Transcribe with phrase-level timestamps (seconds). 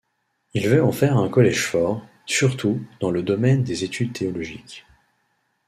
[0.55, 4.83] Il veut en faire un collège ‘fort’ surtout dans le domaine des études théologiques.